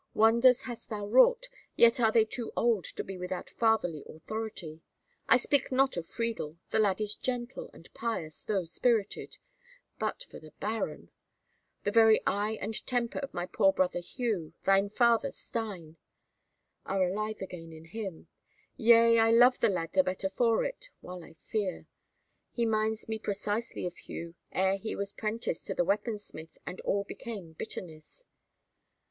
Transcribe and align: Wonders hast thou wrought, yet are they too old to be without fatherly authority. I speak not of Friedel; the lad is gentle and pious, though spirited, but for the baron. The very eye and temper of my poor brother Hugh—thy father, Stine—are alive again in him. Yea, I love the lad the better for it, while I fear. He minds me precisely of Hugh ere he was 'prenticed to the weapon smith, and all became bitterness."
Wonders 0.15 0.63
hast 0.63 0.89
thou 0.89 1.05
wrought, 1.05 1.47
yet 1.75 1.99
are 1.99 2.11
they 2.11 2.25
too 2.25 2.51
old 2.57 2.85
to 2.85 3.03
be 3.03 3.19
without 3.19 3.51
fatherly 3.51 4.03
authority. 4.07 4.81
I 5.29 5.37
speak 5.37 5.71
not 5.71 5.95
of 5.95 6.07
Friedel; 6.07 6.57
the 6.71 6.79
lad 6.79 6.99
is 6.99 7.13
gentle 7.15 7.69
and 7.71 7.87
pious, 7.93 8.41
though 8.41 8.65
spirited, 8.65 9.37
but 9.99 10.23
for 10.27 10.39
the 10.39 10.53
baron. 10.59 11.11
The 11.83 11.91
very 11.91 12.19
eye 12.25 12.57
and 12.59 12.73
temper 12.87 13.19
of 13.19 13.35
my 13.35 13.45
poor 13.45 13.71
brother 13.73 13.99
Hugh—thy 13.99 14.89
father, 14.89 15.29
Stine—are 15.29 17.03
alive 17.03 17.39
again 17.39 17.71
in 17.71 17.85
him. 17.85 18.27
Yea, 18.77 19.19
I 19.19 19.29
love 19.29 19.59
the 19.59 19.69
lad 19.69 19.93
the 19.93 20.03
better 20.03 20.29
for 20.31 20.63
it, 20.63 20.89
while 21.01 21.23
I 21.23 21.35
fear. 21.43 21.85
He 22.49 22.65
minds 22.65 23.07
me 23.07 23.19
precisely 23.19 23.85
of 23.85 23.97
Hugh 23.97 24.33
ere 24.51 24.77
he 24.77 24.95
was 24.95 25.11
'prenticed 25.11 25.67
to 25.67 25.75
the 25.75 25.85
weapon 25.85 26.17
smith, 26.17 26.57
and 26.65 26.81
all 26.81 27.03
became 27.03 27.53
bitterness." 27.53 28.25